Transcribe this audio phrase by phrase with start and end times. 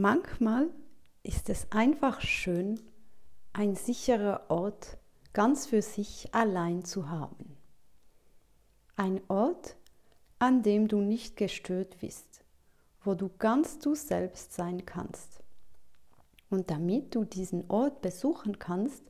[0.00, 0.70] Manchmal
[1.24, 2.78] ist es einfach schön,
[3.52, 4.96] ein sicherer Ort
[5.32, 7.56] ganz für sich allein zu haben.
[8.94, 9.74] Ein Ort,
[10.38, 12.44] an dem du nicht gestört bist,
[13.02, 15.42] wo du ganz du selbst sein kannst.
[16.48, 19.02] Und damit du diesen Ort besuchen kannst,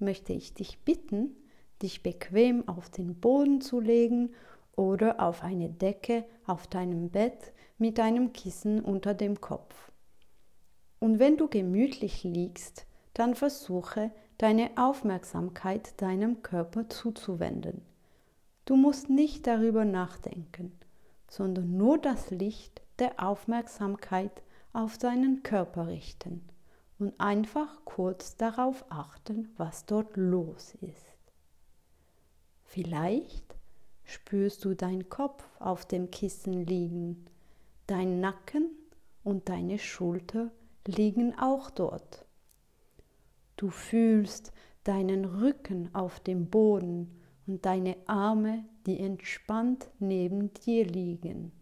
[0.00, 1.36] möchte ich dich bitten,
[1.80, 4.34] dich bequem auf den Boden zu legen
[4.74, 9.92] oder auf eine Decke auf deinem Bett mit einem Kissen unter dem Kopf.
[11.04, 17.82] Und wenn du gemütlich liegst, dann versuche deine Aufmerksamkeit deinem Körper zuzuwenden.
[18.64, 20.72] Du musst nicht darüber nachdenken,
[21.28, 24.30] sondern nur das Licht der Aufmerksamkeit
[24.72, 26.42] auf deinen Körper richten
[26.98, 31.18] und einfach kurz darauf achten, was dort los ist.
[32.62, 33.44] Vielleicht
[34.04, 37.26] spürst du deinen Kopf auf dem Kissen liegen,
[37.88, 38.70] dein Nacken
[39.22, 40.50] und deine Schulter
[40.86, 42.26] liegen auch dort.
[43.56, 44.52] Du fühlst
[44.84, 51.52] deinen Rücken auf dem Boden und deine Arme, die entspannt neben dir liegen.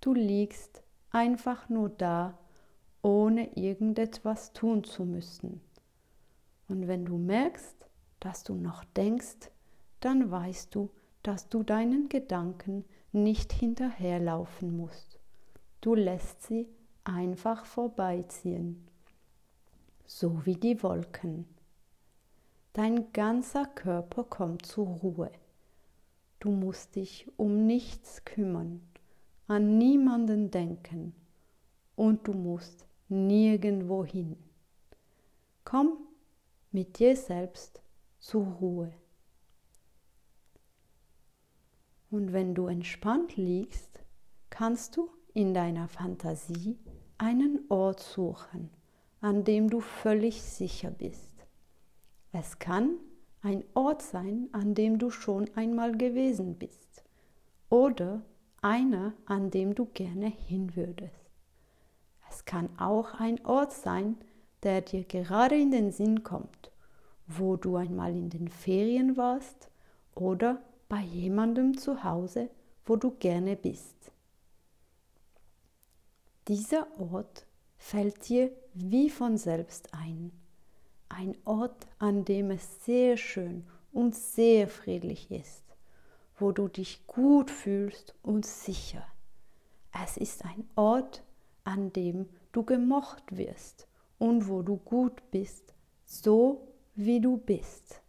[0.00, 2.38] Du liegst einfach nur da,
[3.02, 5.60] ohne irgendetwas tun zu müssen.
[6.68, 7.76] Und wenn du merkst,
[8.20, 9.50] dass du noch denkst,
[10.00, 10.90] dann weißt du,
[11.22, 15.18] dass du deinen Gedanken nicht hinterherlaufen musst.
[15.80, 16.68] Du lässt sie
[17.04, 18.88] einfach vorbeiziehen,
[20.06, 21.46] so wie die Wolken.
[22.72, 25.30] Dein ganzer Körper kommt zur Ruhe.
[26.40, 28.82] Du musst dich um nichts kümmern,
[29.46, 31.14] an niemanden denken
[31.94, 34.36] und du musst nirgendwo hin.
[35.64, 35.98] Komm
[36.72, 37.80] mit dir selbst
[38.18, 38.92] zur Ruhe.
[42.10, 44.00] Und wenn du entspannt liegst,
[44.50, 46.78] kannst du in deiner Fantasie
[47.24, 48.68] einen Ort suchen,
[49.22, 51.34] an dem du völlig sicher bist.
[52.32, 52.98] Es kann
[53.40, 57.02] ein Ort sein, an dem du schon einmal gewesen bist
[57.70, 58.20] oder
[58.60, 61.30] einer, an dem du gerne hin würdest.
[62.28, 64.18] Es kann auch ein Ort sein,
[64.62, 66.70] der dir gerade in den Sinn kommt,
[67.26, 69.70] wo du einmal in den Ferien warst
[70.14, 70.60] oder
[70.90, 72.50] bei jemandem zu Hause,
[72.84, 74.12] wo du gerne bist.
[76.48, 77.46] Dieser Ort
[77.78, 80.30] fällt dir wie von selbst ein.
[81.08, 85.64] Ein Ort, an dem es sehr schön und sehr friedlich ist,
[86.38, 89.06] wo du dich gut fühlst und sicher.
[90.04, 91.22] Es ist ein Ort,
[91.62, 93.88] an dem du gemocht wirst
[94.18, 95.72] und wo du gut bist,
[96.04, 98.02] so wie du bist.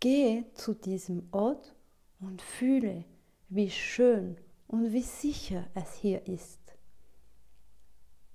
[0.00, 1.76] Gehe zu diesem Ort
[2.18, 3.04] und fühle,
[3.48, 4.36] wie schön
[4.66, 6.67] und wie sicher es hier ist.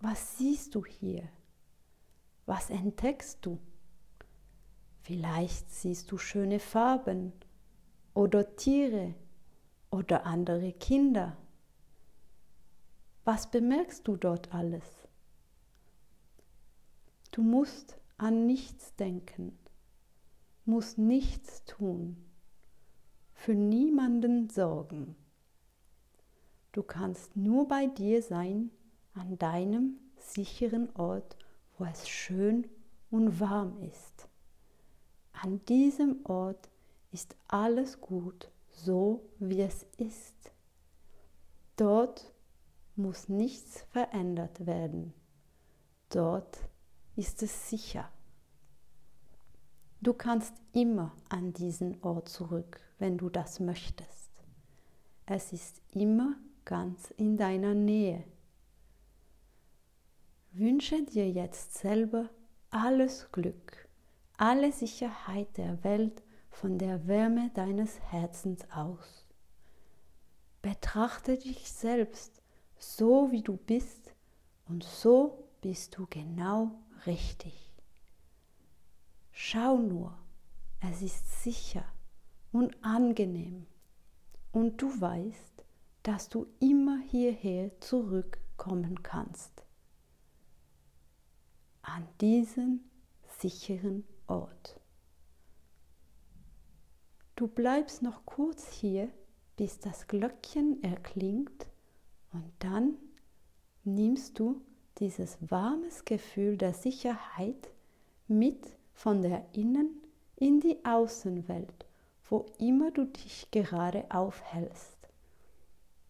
[0.03, 1.29] Was siehst du hier?
[2.45, 3.57] Was entdeckst du?
[4.99, 7.31] Vielleicht siehst du schöne Farben
[8.13, 9.15] oder Tiere
[9.91, 11.37] oder andere Kinder.
[13.23, 14.83] Was bemerkst du dort alles?
[17.31, 19.57] Du musst an nichts denken,
[20.65, 22.17] musst nichts tun,
[23.31, 25.15] für niemanden sorgen.
[26.73, 28.69] Du kannst nur bei dir sein
[29.13, 31.37] an deinem sicheren Ort,
[31.77, 32.67] wo es schön
[33.09, 34.27] und warm ist.
[35.33, 36.69] An diesem Ort
[37.11, 40.51] ist alles gut, so wie es ist.
[41.75, 42.33] Dort
[42.95, 45.13] muss nichts verändert werden.
[46.09, 46.57] Dort
[47.15, 48.09] ist es sicher.
[50.01, 54.31] Du kannst immer an diesen Ort zurück, wenn du das möchtest.
[55.25, 56.35] Es ist immer
[56.65, 58.23] ganz in deiner Nähe.
[60.55, 62.29] Wünsche dir jetzt selber
[62.69, 63.89] alles Glück,
[64.37, 66.21] alle Sicherheit der Welt
[66.51, 69.25] von der Wärme deines Herzens aus.
[70.61, 72.43] Betrachte dich selbst
[72.77, 74.13] so, wie du bist,
[74.65, 76.69] und so bist du genau
[77.07, 77.71] richtig.
[79.31, 80.15] Schau nur,
[80.87, 81.85] es ist sicher
[82.51, 83.65] und angenehm,
[84.51, 85.65] und du weißt,
[86.03, 89.65] dass du immer hierher zurückkommen kannst
[91.83, 92.89] an diesen
[93.39, 94.79] sicheren Ort.
[97.35, 99.09] Du bleibst noch kurz hier,
[99.57, 101.67] bis das Glöckchen erklingt
[102.31, 102.95] und dann
[103.83, 104.61] nimmst du
[104.99, 107.69] dieses warmes Gefühl der Sicherheit
[108.27, 110.01] mit von der Innen
[110.35, 111.85] in die Außenwelt,
[112.29, 114.97] wo immer du dich gerade aufhältst.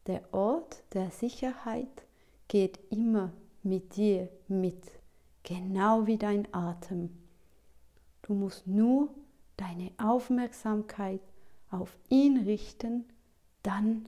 [0.07, 2.05] Der Ort der Sicherheit
[2.47, 3.31] geht immer
[3.63, 4.83] mit dir mit,
[5.43, 7.09] genau wie dein Atem.
[8.21, 9.09] Du musst nur
[9.57, 11.21] deine Aufmerksamkeit
[11.69, 13.05] auf ihn richten,
[13.61, 14.07] dann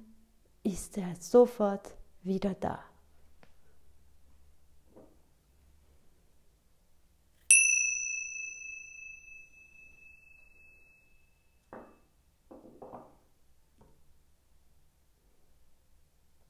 [0.63, 2.79] ist er sofort wieder da.